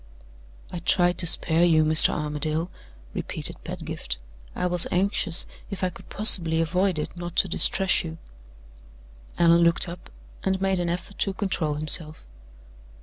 "I 0.71 0.79
tried 0.79 1.19
to 1.19 1.27
spare 1.27 1.63
you, 1.63 1.83
Mr. 1.83 2.09
Armadale," 2.09 2.71
repeated 3.13 3.63
Pedgift. 3.63 4.17
"I 4.55 4.65
was 4.65 4.87
anxious, 4.89 5.45
if 5.69 5.83
I 5.83 5.91
could 5.91 6.09
possibly 6.09 6.59
avoid 6.59 6.97
it, 6.97 7.15
not 7.15 7.35
to 7.35 7.47
distress 7.47 8.03
you." 8.03 8.17
Allan 9.37 9.61
looked 9.61 9.87
up, 9.87 10.09
and 10.43 10.59
made 10.59 10.79
an 10.79 10.89
effort 10.89 11.19
to 11.19 11.35
control 11.35 11.75
himself. 11.75 12.25